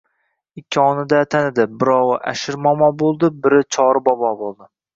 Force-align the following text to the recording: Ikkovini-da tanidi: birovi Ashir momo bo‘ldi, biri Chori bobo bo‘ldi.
Ikkovini-da 0.61 1.19
tanidi: 1.35 1.65
birovi 1.85 2.17
Ashir 2.33 2.59
momo 2.65 2.89
bo‘ldi, 3.05 3.33
biri 3.47 3.63
Chori 3.77 4.05
bobo 4.11 4.35
bo‘ldi. 4.45 4.71